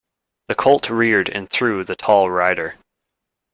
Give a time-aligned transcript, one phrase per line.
[0.47, 2.75] The colt reared and threw the tall rider.